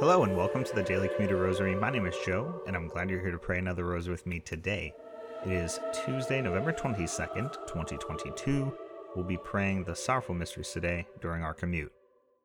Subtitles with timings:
[0.00, 1.74] Hello and welcome to the Daily Commuter Rosary.
[1.74, 4.38] My name is Joe, and I'm glad you're here to pray another rosary with me
[4.38, 4.94] today.
[5.44, 8.72] It is Tuesday, November 22nd, 2022.
[9.16, 11.90] We'll be praying the Sorrowful Mysteries today during our commute.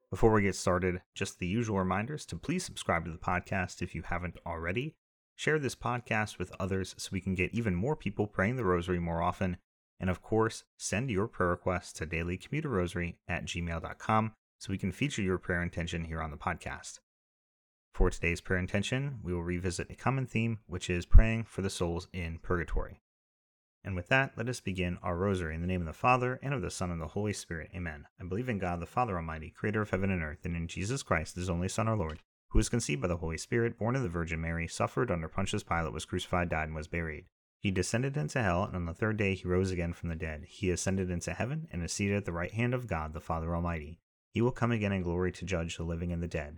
[0.10, 3.94] Before we get started, just the usual reminders to please subscribe to the podcast if
[3.94, 4.96] you haven't already.
[5.36, 9.00] Share this podcast with others so we can get even more people praying the rosary
[9.00, 9.58] more often.
[10.00, 15.22] And of course, send your prayer requests to dailycommuterrosary at gmail.com so we can feature
[15.22, 16.98] your prayer intention here on the podcast.
[17.94, 21.70] For today's prayer intention, we will revisit a common theme, which is praying for the
[21.70, 23.02] souls in purgatory.
[23.84, 26.56] And with that, let us begin our rosary in the name of the Father, and
[26.56, 27.70] of the Son, and of the Holy Spirit.
[27.76, 28.08] Amen.
[28.20, 31.04] I believe in God, the Father Almighty, creator of heaven and earth, and in Jesus
[31.04, 34.02] Christ, his only Son, our Lord, who was conceived by the Holy Spirit, born of
[34.02, 37.26] the Virgin Mary, suffered under Pontius Pilate, was crucified, died, and was buried.
[37.60, 40.46] He descended into hell, and on the third day he rose again from the dead.
[40.48, 43.56] He ascended into heaven, and is seated at the right hand of God, the Father
[43.56, 44.00] Almighty.
[44.32, 46.58] He will come again in glory to judge the living and the dead.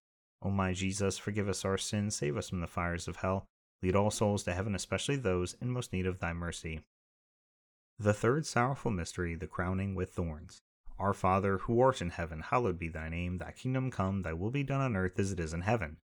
[0.41, 3.45] O my Jesus, forgive us our sins, save us from the fires of hell,
[3.83, 6.81] lead all souls to heaven, especially those in most need of thy mercy.
[7.99, 10.61] The third sorrowful mystery, the crowning with thorns.
[10.97, 13.37] Our Father, who art in heaven, hallowed be thy name.
[13.37, 15.97] Thy kingdom come, thy will be done on earth as it is in heaven.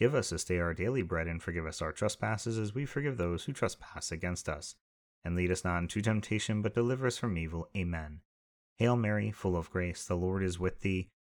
[0.00, 3.18] Give us this day our daily bread, and forgive us our trespasses, as we forgive
[3.18, 4.74] those who trespass against us.
[5.24, 7.68] And lead us not into temptation, but deliver us from evil.
[7.76, 8.20] Amen.
[8.78, 11.08] Hail Mary, full of grace, the Lord is with thee.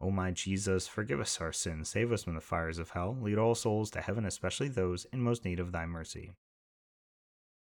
[0.00, 3.38] O my Jesus, forgive us our sins, save us from the fires of hell, lead
[3.38, 6.32] all souls to heaven, especially those in most need of thy mercy.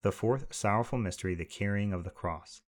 [0.03, 2.63] The fourth sorrowful mystery, the carrying of the cross.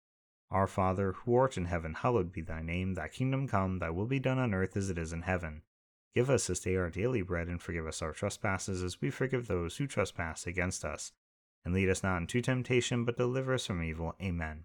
[0.51, 2.95] Our Father, who art in heaven, hallowed be thy name.
[2.95, 5.63] Thy kingdom come, thy will be done on earth as it is in heaven.
[6.13, 9.47] Give us this day our daily bread, and forgive us our trespasses, as we forgive
[9.47, 11.13] those who trespass against us.
[11.65, 14.17] And lead us not into temptation, but deliver us from evil.
[14.21, 14.65] Amen.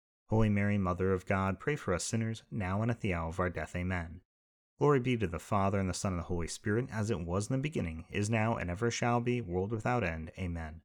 [0.31, 3.39] Holy Mary, Mother of God, pray for us sinners, now and at the hour of
[3.41, 3.75] our death.
[3.75, 4.21] Amen.
[4.79, 7.49] Glory be to the Father, and the Son, and the Holy Spirit, as it was
[7.49, 10.31] in the beginning, is now, and ever shall be, world without end.
[10.39, 10.83] Amen.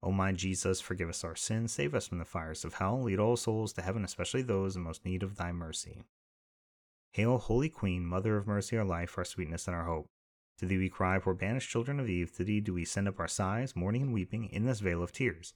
[0.00, 3.18] O my Jesus, forgive us our sins, save us from the fires of hell, lead
[3.18, 6.04] all souls to heaven, especially those in most need of thy mercy.
[7.14, 10.06] Hail, Holy Queen, Mother of mercy, our life, our sweetness, and our hope.
[10.58, 13.18] To thee we cry, poor banished children of Eve, to thee do we send up
[13.18, 15.52] our sighs, mourning and weeping, in this vale of tears.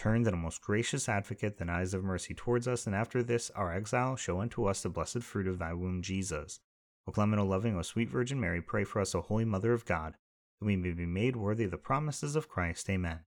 [0.00, 3.50] Turn then, a most gracious advocate, thine eyes of mercy towards us, and after this
[3.50, 6.58] our exile, show unto us the blessed fruit of thy womb, Jesus.
[7.06, 9.84] O clement, O loving, O sweet Virgin Mary, pray for us, O holy Mother of
[9.84, 10.14] God,
[10.58, 12.88] that we may be made worthy of the promises of Christ.
[12.88, 13.18] Amen.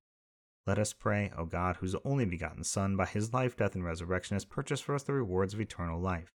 [0.66, 4.34] Let us pray, O God, whose only begotten Son, by his life, death, and resurrection,
[4.34, 6.34] has purchased for us the rewards of eternal life.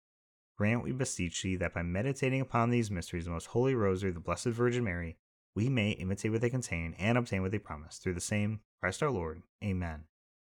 [0.55, 4.19] Grant, we beseech thee, that by meditating upon these mysteries, the most holy rosary the
[4.19, 5.17] Blessed Virgin Mary,
[5.55, 9.01] we may imitate what they contain and obtain what they promise, through the same Christ
[9.01, 9.41] our Lord.
[9.63, 10.03] Amen.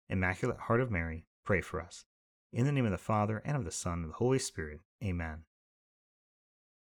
[0.09, 2.05] Immaculate Heart of Mary, pray for us.
[2.51, 4.79] In the name of the Father, and of the Son, and of the Holy Spirit.
[5.03, 5.43] Amen.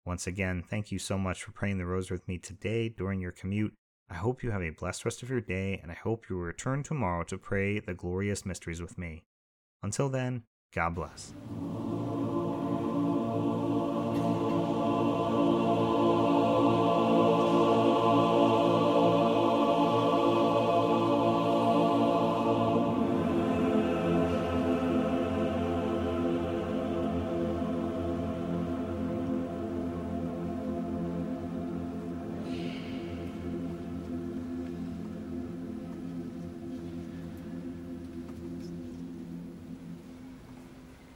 [0.07, 3.33] Once again, thank you so much for praying the rosary with me today during your
[3.33, 3.75] commute.
[4.09, 6.45] I hope you have a blessed rest of your day, and I hope you will
[6.45, 9.25] return tomorrow to pray the glorious mysteries with me.
[9.83, 11.35] Until then, God bless.